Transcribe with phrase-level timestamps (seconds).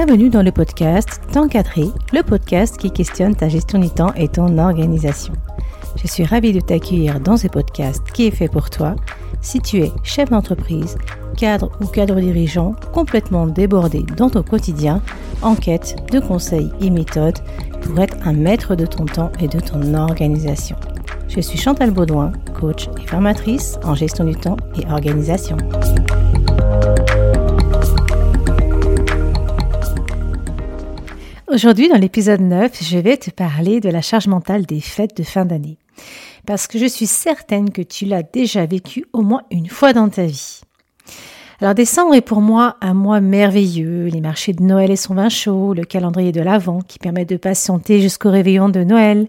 [0.00, 4.28] Bienvenue dans le podcast Temps cadré, le podcast qui questionne ta gestion du temps et
[4.28, 5.32] ton organisation.
[5.96, 8.94] Je suis ravie de t'accueillir dans ce podcast qui est fait pour toi
[9.40, 10.96] si tu es chef d'entreprise,
[11.36, 15.02] cadre ou cadre dirigeant complètement débordé dans ton quotidien
[15.42, 17.40] en quête de conseils et méthodes
[17.82, 20.76] pour être un maître de ton temps et de ton organisation.
[21.26, 25.56] Je suis Chantal Baudouin, coach et formatrice en gestion du temps et organisation.
[31.50, 35.22] Aujourd'hui, dans l'épisode 9, je vais te parler de la charge mentale des fêtes de
[35.22, 35.78] fin d'année.
[36.46, 40.10] Parce que je suis certaine que tu l'as déjà vécu au moins une fois dans
[40.10, 40.60] ta vie.
[41.62, 45.30] Alors décembre est pour moi un mois merveilleux, les marchés de Noël et son vin
[45.30, 49.26] chaud, le calendrier de l'Avent qui permet de patienter jusqu'au réveillon de Noël,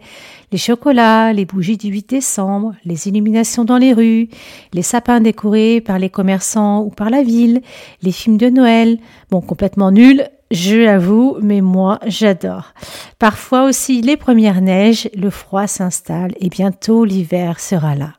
[0.52, 4.28] les chocolats, les bougies du 8 décembre, les illuminations dans les rues,
[4.73, 7.62] les sapins décorés par les commerçants ou par la ville,
[8.03, 9.00] les films de Noël,
[9.31, 12.73] bon complètement nuls, je l'avoue, mais moi j'adore.
[13.19, 18.14] Parfois aussi les premières neiges, le froid s'installe et bientôt l'hiver sera là.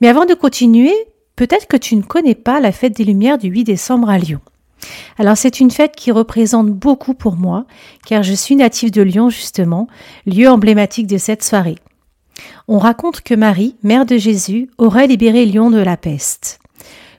[0.00, 0.94] Mais avant de continuer,
[1.40, 4.40] Peut-être que tu ne connais pas la fête des Lumières du 8 décembre à Lyon.
[5.16, 7.64] Alors c'est une fête qui représente beaucoup pour moi,
[8.04, 9.86] car je suis native de Lyon justement,
[10.26, 11.78] lieu emblématique de cette soirée.
[12.68, 16.58] On raconte que Marie, mère de Jésus, aurait libéré Lyon de la peste.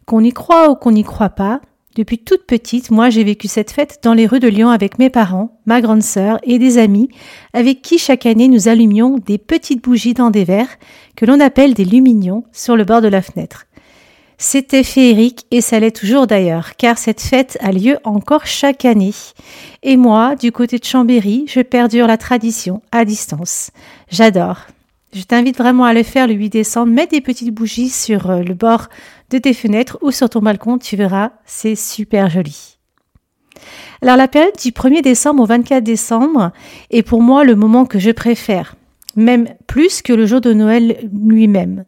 [0.05, 1.59] Qu'on y croit ou qu'on n'y croit pas,
[1.95, 5.09] depuis toute petite, moi j'ai vécu cette fête dans les rues de Lyon avec mes
[5.09, 7.09] parents, ma grande sœur et des amis,
[7.53, 10.77] avec qui chaque année nous allumions des petites bougies dans des verres
[11.17, 13.65] que l'on appelle des lumignons sur le bord de la fenêtre.
[14.37, 19.13] C'était féerique et ça l'est toujours d'ailleurs, car cette fête a lieu encore chaque année.
[19.83, 23.69] Et moi, du côté de Chambéry, je perdure la tradition à distance.
[24.09, 24.65] J'adore.
[25.13, 26.91] Je t'invite vraiment à le faire le 8 décembre.
[26.91, 28.87] Mets des petites bougies sur euh, le bord
[29.29, 32.77] de tes fenêtres ou sur ton balcon, tu verras, c'est super joli.
[34.01, 36.51] Alors la période du 1er décembre au 24 décembre
[36.89, 38.75] est pour moi le moment que je préfère,
[39.15, 41.85] même plus que le jour de Noël lui-même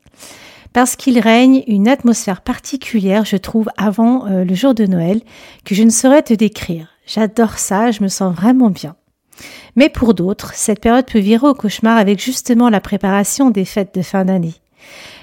[0.74, 5.22] parce qu'il règne une atmosphère particulière, je trouve, avant euh, le jour de Noël,
[5.64, 6.90] que je ne saurais te décrire.
[7.06, 8.96] J'adore ça, je me sens vraiment bien.
[9.76, 13.96] Mais pour d'autres, cette période peut virer au cauchemar avec justement la préparation des fêtes
[13.96, 14.56] de fin d'année.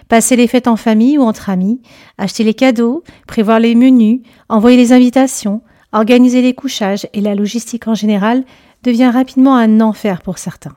[0.08, 1.80] Passer les fêtes en famille ou entre amis,
[2.18, 5.62] acheter les cadeaux, prévoir les menus, envoyer les invitations,
[5.92, 8.44] organiser les couchages et la logistique en général
[8.82, 10.76] devient rapidement un enfer pour certains.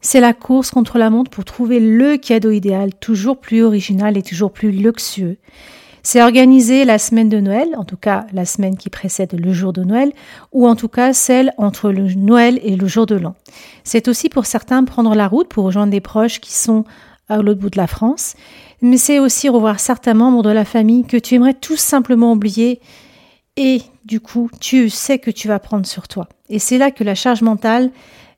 [0.00, 4.22] C'est la course contre la montre pour trouver le cadeau idéal, toujours plus original et
[4.22, 5.36] toujours plus luxueux.
[6.04, 9.72] C'est organiser la semaine de Noël, en tout cas la semaine qui précède le jour
[9.72, 10.12] de Noël,
[10.50, 13.36] ou en tout cas celle entre le Noël et le jour de l'an.
[13.84, 16.84] C'est aussi pour certains prendre la route pour rejoindre des proches qui sont
[17.28, 18.34] à l'autre bout de la France,
[18.80, 22.80] mais c'est aussi revoir certains membres de la famille que tu aimerais tout simplement oublier
[23.56, 26.28] et du coup tu sais que tu vas prendre sur toi.
[26.48, 27.90] Et c'est là que la charge mentale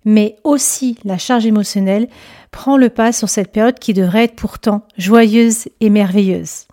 [0.05, 2.09] mais aussi la charge émotionnelle
[2.51, 6.67] prend le pas sur cette période qui devrait être pourtant joyeuse et merveilleuse.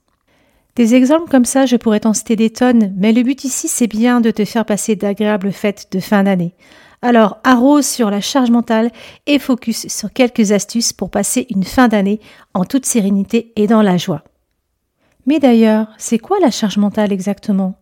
[0.76, 3.88] Des exemples comme ça, je pourrais t'en citer des tonnes, mais le but ici, c'est
[3.88, 6.54] bien de te faire passer d'agréables fêtes de fin d'année.
[7.02, 8.92] Alors, arrose sur la charge mentale
[9.26, 12.22] et focus sur quelques astuces pour passer une fin d'année
[12.54, 14.24] en toute sérénité et dans la joie.
[15.26, 17.76] Mais d'ailleurs, c'est quoi la charge mentale exactement?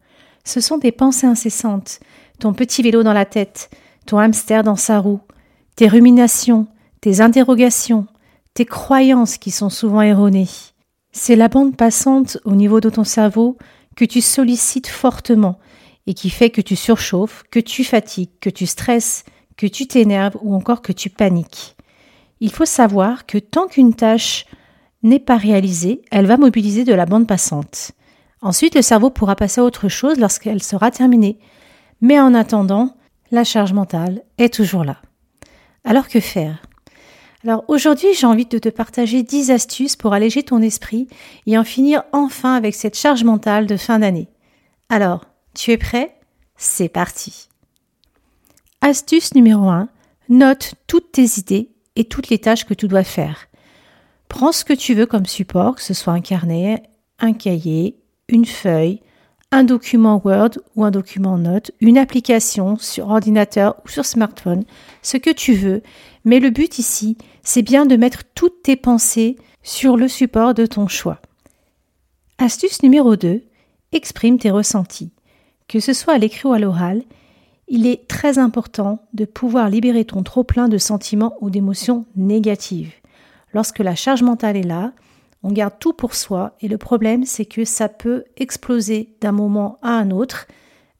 [0.43, 1.99] Ce sont des pensées incessantes,
[2.39, 3.69] ton petit vélo dans la tête,
[4.05, 5.19] ton hamster dans sa roue,
[5.75, 6.67] tes ruminations,
[7.01, 8.07] tes interrogations,
[8.53, 10.47] tes croyances qui sont souvent erronées.
[11.11, 13.57] C'est la bande passante au niveau de ton cerveau
[13.95, 15.59] que tu sollicites fortement
[16.07, 19.23] et qui fait que tu surchauffes, que tu fatigues, que tu stresses,
[19.57, 21.75] que tu t'énerves ou encore que tu paniques.
[22.39, 24.45] Il faut savoir que tant qu'une tâche
[25.03, 27.91] n'est pas réalisée, elle va mobiliser de la bande passante.
[28.41, 31.39] Ensuite, le cerveau pourra passer à autre chose lorsqu'elle sera terminée.
[32.01, 32.95] Mais en attendant,
[33.31, 35.01] la charge mentale est toujours là.
[35.83, 36.61] Alors que faire?
[37.45, 41.07] Alors aujourd'hui, j'ai envie de te partager 10 astuces pour alléger ton esprit
[41.45, 44.27] et en finir enfin avec cette charge mentale de fin d'année.
[44.89, 46.19] Alors, tu es prêt?
[46.57, 47.47] C'est parti.
[48.81, 49.87] Astuce numéro 1.
[50.27, 53.47] Note toutes tes idées et toutes les tâches que tu dois faire.
[54.27, 56.83] Prends ce que tu veux comme support, que ce soit un carnet,
[57.19, 57.97] un cahier,
[58.27, 59.01] une feuille,
[59.51, 64.63] un document Word ou un document Note, une application sur ordinateur ou sur smartphone,
[65.01, 65.81] ce que tu veux,
[66.25, 70.65] mais le but ici, c'est bien de mettre toutes tes pensées sur le support de
[70.65, 71.21] ton choix.
[72.37, 73.43] Astuce numéro 2,
[73.91, 75.11] exprime tes ressentis.
[75.67, 77.03] Que ce soit à l'écrit ou à l'oral,
[77.67, 82.93] il est très important de pouvoir libérer ton trop-plein de sentiments ou d'émotions négatives.
[83.53, 84.93] Lorsque la charge mentale est là,
[85.43, 89.77] on garde tout pour soi et le problème c'est que ça peut exploser d'un moment
[89.81, 90.47] à un autre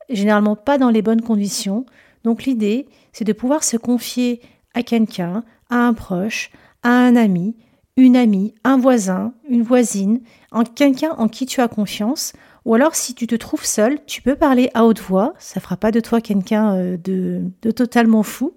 [0.09, 1.85] généralement pas dans les bonnes conditions.
[2.23, 4.41] Donc l'idée, c'est de pouvoir se confier
[4.79, 6.51] à quelqu'un, à un proche,
[6.83, 7.57] à un ami,
[7.97, 10.21] une amie, un voisin, une voisine,
[10.51, 12.31] en quelqu'un en qui tu as confiance.
[12.63, 15.33] Ou alors, si tu te trouves seul, tu peux parler à haute voix.
[15.37, 18.53] Ça fera pas de toi quelqu'un euh, de, totalement fou,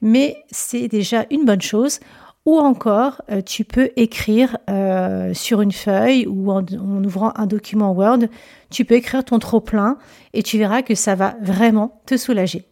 [0.00, 1.98] mais c'est déjà une bonne chose.
[2.46, 7.46] Ou encore, euh, tu peux écrire euh, sur une feuille ou en, en, ouvrant un
[7.46, 8.28] document Word,
[8.70, 9.98] tu peux écrire ton trop-plein
[10.34, 12.64] et tu verras que ça va vraiment te soulager.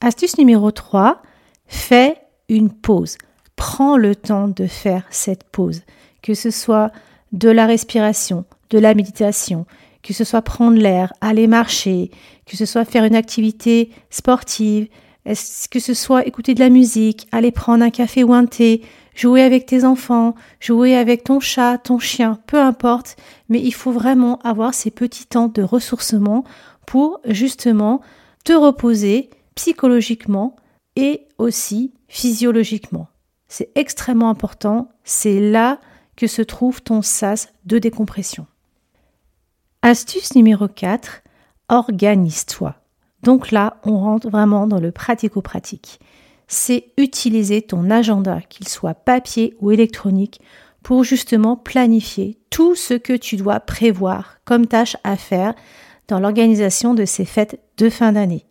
[0.00, 1.22] Astuce numéro 3,
[1.66, 2.16] fais
[2.48, 3.16] une pause.
[3.56, 5.82] Prends le temps de faire cette pause,
[6.22, 6.92] que ce soit
[7.32, 9.66] de la respiration, de la méditation,
[10.02, 12.10] que ce soit prendre l'air, aller marcher,
[12.46, 14.88] que ce soit faire une activité sportive,
[15.70, 18.82] que ce soit écouter de la musique, aller prendre un café ou un thé,
[19.14, 23.16] jouer avec tes enfants, jouer avec ton chat, ton chien, peu importe,
[23.48, 26.44] mais il faut vraiment avoir ces petits temps de ressourcement
[26.86, 28.00] pour justement
[28.44, 30.54] te reposer psychologiquement
[30.96, 33.08] et aussi physiologiquement.
[33.48, 35.80] C'est extrêmement important, c'est là
[36.16, 38.46] que se trouve ton sas de décompression.
[39.82, 41.22] Astuce numéro 4,
[41.68, 42.74] organise-toi.
[43.22, 46.00] Donc là, on rentre vraiment dans le pratico-pratique.
[46.48, 50.40] C'est utiliser ton agenda, qu'il soit papier ou électronique,
[50.82, 55.54] pour justement planifier tout ce que tu dois prévoir comme tâche à faire
[56.08, 58.46] dans l'organisation de ces fêtes de fin d'année.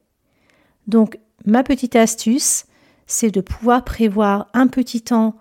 [0.88, 2.66] Donc, ma petite astuce,
[3.08, 5.36] c'est de pouvoir prévoir un petit temps,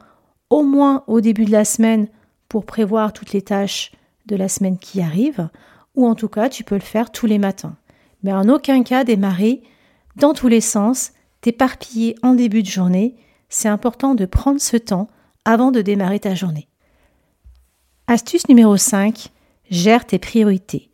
[0.50, 2.08] au moins au début de la semaine,
[2.48, 3.92] pour prévoir toutes les tâches
[4.26, 5.48] de la semaine qui arrive,
[5.94, 7.76] ou en tout cas, tu peux le faire tous les matins.
[8.22, 9.62] Mais en aucun cas démarrer
[10.16, 13.16] dans tous les sens, t'éparpiller en début de journée.
[13.48, 15.08] C'est important de prendre ce temps
[15.44, 16.68] avant de démarrer ta journée.
[18.06, 19.28] Astuce numéro 5,
[19.70, 20.90] gère tes priorités.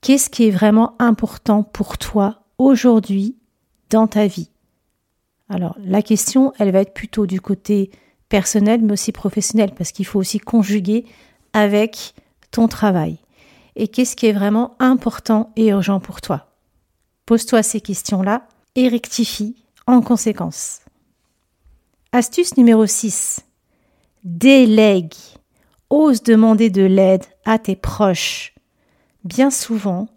[0.00, 3.36] Qu'est-ce qui est vraiment important pour toi aujourd'hui
[3.92, 4.48] dans ta vie
[5.52, 7.90] alors, la question, elle va être plutôt du côté
[8.30, 11.04] personnel, mais aussi professionnel, parce qu'il faut aussi conjuguer
[11.52, 12.14] avec
[12.50, 13.18] ton travail.
[13.76, 16.54] Et qu'est-ce qui est vraiment important et urgent pour toi?
[17.26, 19.56] Pose-toi ces questions-là et rectifie
[19.86, 20.80] en conséquence.
[22.12, 23.40] Astuce numéro 6.
[24.24, 25.14] Délègue.
[25.90, 28.54] Ose demander de l'aide à tes proches.
[29.24, 30.08] Bien souvent,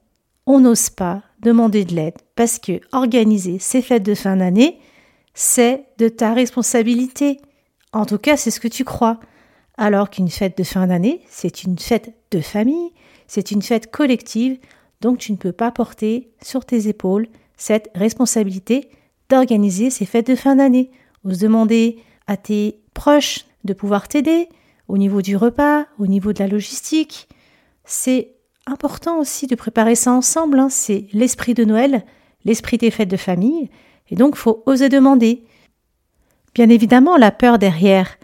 [0.46, 4.80] on n'ose pas demander de l'aide parce que organiser ces fêtes de fin d'année,
[5.34, 7.40] c'est de ta responsabilité.
[7.94, 9.20] En tout cas, c'est ce que tu crois.
[9.78, 12.92] Alors qu'une fête de fin d'année, c'est une fête de famille,
[13.28, 14.58] c'est une fête collective,
[15.02, 17.28] donc tu ne peux pas porter sur tes épaules
[17.58, 18.90] cette responsabilité
[19.30, 20.92] d'organiser ces fêtes de fin d'année,
[21.24, 24.48] ou se demander à tes proches de pouvoir t'aider
[24.88, 27.28] au niveau du repas, au niveau de la logistique.
[27.84, 28.36] C'est
[28.68, 30.70] important aussi de préparer ça ensemble, hein.
[30.70, 32.06] c'est l'esprit de Noël,
[32.46, 33.70] l'esprit des fêtes de famille,
[34.10, 35.44] et donc, faut oser demander.
[36.54, 38.18] Bien évidemment, la peur derrière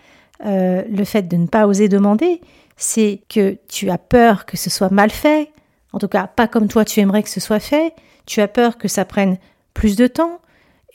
[0.45, 2.41] euh, le fait de ne pas oser demander,
[2.77, 5.51] c'est que tu as peur que ce soit mal fait,
[5.93, 7.93] en tout cas pas comme toi tu aimerais que ce soit fait,
[8.25, 9.37] tu as peur que ça prenne
[9.73, 10.39] plus de temps,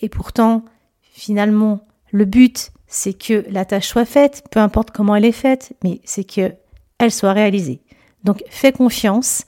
[0.01, 0.65] et pourtant,
[1.03, 1.81] finalement,
[2.11, 6.01] le but, c'est que la tâche soit faite, peu importe comment elle est faite, mais
[6.05, 6.55] c'est que
[6.99, 7.81] elle soit réalisée.
[8.25, 9.45] Donc fais confiance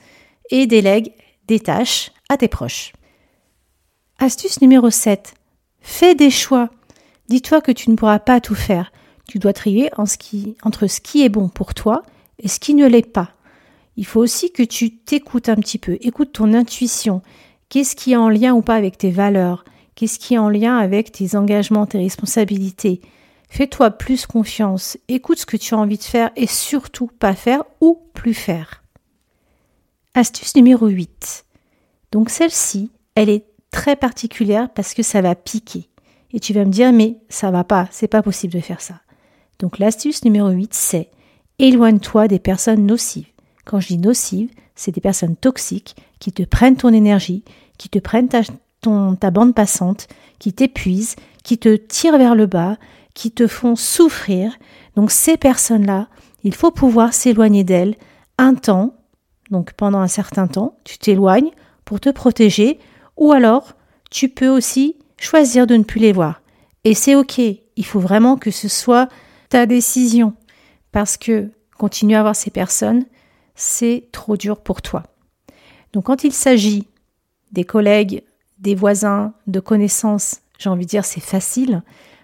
[0.50, 1.12] et délègue
[1.46, 2.92] des tâches à tes proches.
[4.20, 5.34] Astuce numéro 7.
[5.80, 6.70] Fais des choix.
[7.28, 8.90] Dis-toi que tu ne pourras pas tout faire.
[9.28, 12.02] Tu dois trier entre ce qui est bon pour toi
[12.40, 13.30] et ce qui ne l'est pas.
[13.96, 15.98] Il faut aussi que tu t'écoutes un petit peu.
[16.00, 17.22] Écoute ton intuition.
[17.68, 19.64] Qu'est-ce qui est en lien ou pas avec tes valeurs?
[19.94, 23.00] Qu'est-ce qui est en lien avec tes engagements, tes responsabilités?
[23.48, 24.98] Fais-toi plus confiance.
[25.06, 28.82] Écoute ce que tu as envie de faire et surtout pas faire ou plus faire.
[30.14, 31.44] Astuce numéro 8.
[32.10, 35.88] Donc celle-ci, elle est très particulière parce que ça va piquer.
[36.32, 39.00] Et tu vas me dire, mais ça va pas, c'est pas possible de faire ça.
[39.58, 41.10] Donc l'astuce numéro 8, c'est
[41.58, 43.26] éloigne-toi des personnes nocives.
[43.64, 47.44] Quand je dis nocives, c'est des personnes toxiques qui te prennent ton énergie,
[47.78, 50.06] qui te prennent ta, bande passante,
[50.38, 52.76] qui t'épuisent, qui te tirent vers le bas,
[53.14, 54.52] qui te font souffrir.
[54.94, 56.08] Donc ces personnes-là,
[56.44, 57.96] il faut pouvoir s'éloigner d'elles
[58.38, 58.94] un temps,
[59.50, 61.50] donc pendant un certain temps, tu t'éloignes
[61.84, 62.78] pour te protéger,
[63.18, 63.74] ou alors,
[64.10, 66.40] tu peux aussi choisir de ne plus les voir.
[66.84, 67.38] Et c'est OK.
[67.38, 69.08] Il faut vraiment que ce soit
[69.50, 70.34] ta décision.
[70.92, 73.04] Parce que continuer à voir ces personnes,
[73.54, 75.02] c'est trop dur pour toi.
[75.92, 76.86] Donc quand il s'agit
[77.52, 78.22] des collègues,
[78.58, 81.82] des voisins, de connaissances, j'ai envie de dire c'est facile.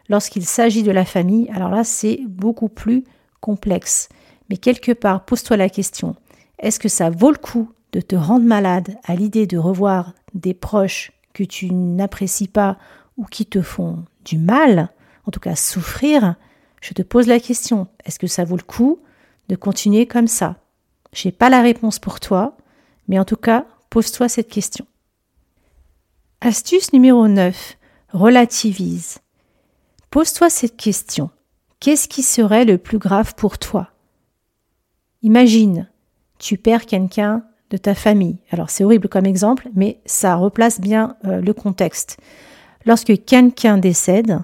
[0.08, 3.04] Lorsqu'il s'agit de la famille, alors là c'est beaucoup plus
[3.40, 4.08] complexe.
[4.50, 6.14] Mais quelque part, pose-toi la question,
[6.58, 10.54] est-ce que ça vaut le coup de te rendre malade à l'idée de revoir des
[10.54, 12.78] proches que tu n'apprécies pas
[13.16, 14.90] ou qui te font du mal,
[15.26, 16.36] en tout cas souffrir,
[16.80, 19.00] je te pose la question, est-ce que ça vaut le coup
[19.48, 20.56] de continuer comme ça?
[21.12, 22.56] Je n'ai pas la réponse pour toi,
[23.08, 24.86] mais en tout cas, pose-toi cette question.
[26.40, 27.78] Astuce numéro 9.
[28.12, 29.18] Relativise.
[30.10, 31.30] Pose-toi cette question.
[31.80, 33.90] Qu'est-ce qui serait le plus grave pour toi?
[35.22, 35.88] Imagine,
[36.38, 38.38] tu perds quelqu'un de ta famille.
[38.50, 42.18] Alors c'est horrible comme exemple, mais ça replace bien euh, le contexte.
[42.86, 44.40] Lorsque quelqu'un décède,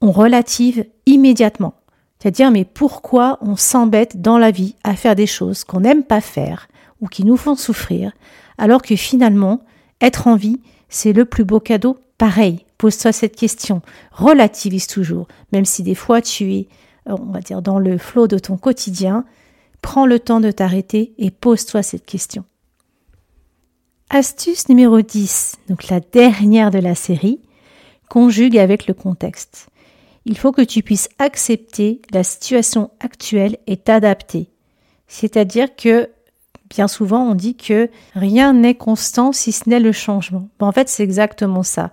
[0.00, 1.74] on relative immédiatement.
[2.18, 6.20] C'est-à-dire, mais pourquoi on s'embête dans la vie à faire des choses qu'on n'aime pas
[6.20, 6.68] faire
[7.00, 8.12] ou qui nous font souffrir,
[8.58, 9.60] alors que finalement,
[10.00, 15.64] être en vie, c'est le plus beau cadeau Pareil, pose-toi cette question, relativise toujours, même
[15.64, 16.68] si des fois tu es,
[17.06, 19.24] on va dire, dans le flot de ton quotidien,
[19.82, 22.44] prends le temps de t'arrêter et pose-toi cette question.
[24.10, 27.40] Astuce numéro 10, donc la dernière de la série,
[28.08, 29.68] conjugue avec le contexte
[30.28, 34.50] il faut que tu puisses accepter la situation actuelle et t'adapter.
[35.06, 36.10] C'est-à-dire que
[36.68, 40.48] bien souvent on dit que rien n'est constant si ce n'est le changement.
[40.60, 41.92] en fait, c'est exactement ça.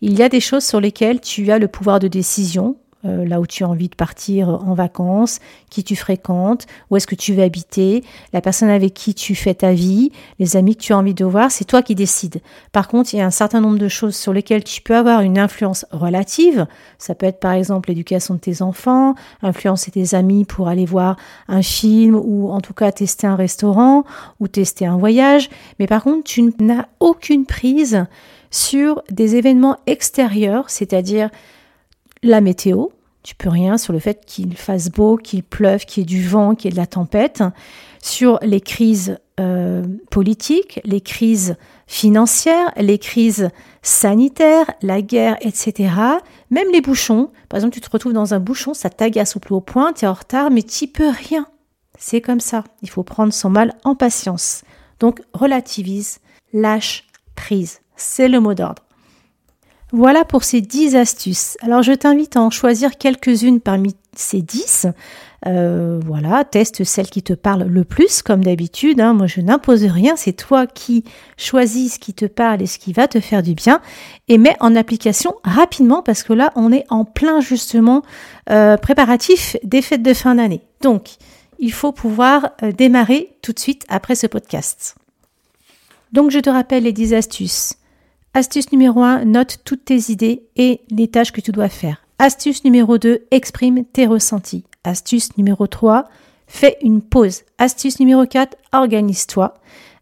[0.00, 3.40] Il y a des choses sur lesquelles tu as le pouvoir de décision, euh, là
[3.40, 7.34] où tu as envie de partir en vacances, qui tu fréquentes, où est-ce que tu
[7.34, 10.98] veux habiter, la personne avec qui tu fais ta vie, les amis que tu as
[10.98, 12.40] envie de voir, c'est toi qui décides.
[12.72, 15.20] Par contre, il y a un certain nombre de choses sur lesquelles tu peux avoir
[15.20, 16.66] une influence relative.
[16.98, 21.16] Ça peut être par exemple l'éducation de tes enfants, influencer tes amis pour aller voir
[21.48, 24.04] un film ou en tout cas tester un restaurant
[24.40, 25.50] ou tester un voyage.
[25.78, 28.06] Mais par contre, tu n'as aucune prise
[28.50, 31.28] sur des événements extérieurs, c'est-à-dire
[32.24, 32.86] la météo.
[33.22, 36.26] Tu peux rien sur le fait qu'il fasse beau, qu'il pleuve, qu'il y ait du
[36.26, 37.42] vent, qu'il y ait de la tempête.
[38.02, 43.48] Sur les crises euh, politiques, les crises financières, les crises
[43.82, 45.92] sanitaires, la guerre, etc.
[46.50, 47.30] Même les bouchons.
[47.48, 50.04] Par exemple, tu te retrouves dans un bouchon, ça t'agace au plus haut point, tu
[50.04, 51.46] es en retard, mais tu peux rien.
[51.98, 52.64] C'est comme ça.
[52.82, 54.64] Il faut prendre son mal en patience.
[55.00, 56.18] Donc, relativise,
[56.52, 57.04] lâche,
[57.34, 57.80] prise.
[57.96, 58.82] C'est le mot d'ordre.
[59.96, 61.56] Voilà pour ces 10 astuces.
[61.62, 64.88] Alors je t'invite à en choisir quelques-unes parmi ces 10.
[65.46, 69.00] Euh, voilà, teste celle qui te parle le plus, comme d'habitude.
[69.00, 69.12] Hein.
[69.12, 71.04] Moi, je n'impose rien, c'est toi qui
[71.36, 73.80] choisis ce qui te parle et ce qui va te faire du bien,
[74.26, 78.02] et mets en application rapidement, parce que là, on est en plein justement
[78.50, 80.62] euh, préparatif des fêtes de fin d'année.
[80.80, 81.18] Donc,
[81.60, 84.96] il faut pouvoir euh, démarrer tout de suite après ce podcast.
[86.10, 87.74] Donc, je te rappelle les 10 astuces.
[88.36, 92.04] Astuce numéro 1, note toutes tes idées et les tâches que tu dois faire.
[92.18, 94.64] Astuce numéro 2, exprime tes ressentis.
[94.82, 96.08] Astuce numéro 3,
[96.48, 97.42] fais une pause.
[97.58, 99.54] Astuce numéro 4, organise-toi.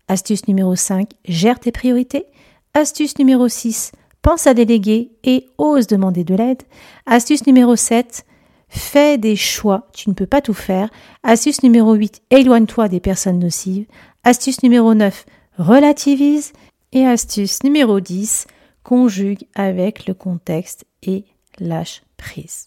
[0.08, 2.24] Astuce numéro 5, gère tes priorités.
[2.72, 6.62] Astuce numéro 6, pense à déléguer et ose demander de l'aide.
[7.04, 8.24] Astuce numéro 7,
[8.70, 10.88] fais des choix, tu ne peux pas tout faire.
[11.22, 13.84] Astuce numéro 8, éloigne-toi des personnes nocives.
[14.24, 15.26] Astuce numéro 9,
[15.58, 16.54] relativise.
[16.92, 18.46] Et astuce numéro 10,
[18.82, 21.24] conjugue avec le contexte et
[21.58, 22.64] lâche prise.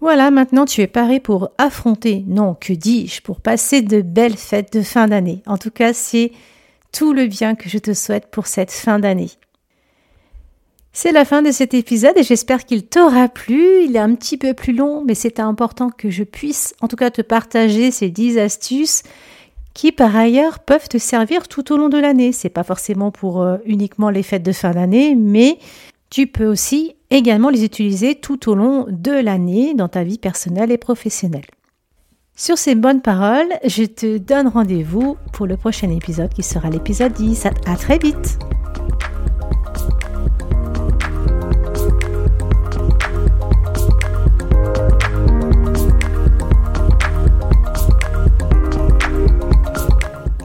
[0.00, 4.72] Voilà, maintenant tu es paré pour affronter, non, que dis-je, pour passer de belles fêtes
[4.72, 5.42] de fin d'année.
[5.46, 6.32] En tout cas, c'est
[6.90, 9.30] tout le bien que je te souhaite pour cette fin d'année.
[10.92, 13.84] C'est la fin de cet épisode et j'espère qu'il t'aura plu.
[13.84, 16.96] Il est un petit peu plus long, mais c'est important que je puisse en tout
[16.96, 19.04] cas te partager ces 10 astuces
[19.74, 22.32] qui par ailleurs peuvent te servir tout au long de l'année.
[22.32, 25.58] C'est pas forcément pour euh, uniquement les fêtes de fin d'année, mais
[26.10, 30.70] tu peux aussi également les utiliser tout au long de l'année dans ta vie personnelle
[30.70, 31.46] et professionnelle.
[32.36, 37.12] Sur ces bonnes paroles, je te donne rendez-vous pour le prochain épisode qui sera l'épisode
[37.12, 37.46] 10.
[37.66, 38.38] À très vite!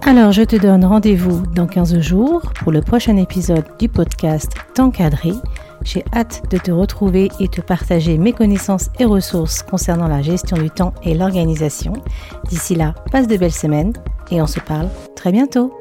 [0.08, 5.34] Alors, je te donne rendez-vous dans 15 jours pour le prochain épisode du podcast T'encadrer.
[5.84, 10.58] J'ai hâte de te retrouver et te partager mes connaissances et ressources concernant la gestion
[10.58, 11.94] du temps et l'organisation.
[12.50, 13.94] D'ici là, passe de belles semaines
[14.30, 15.74] et on se parle très bientôt.